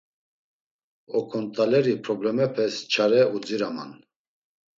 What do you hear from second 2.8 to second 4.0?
çare udziraman.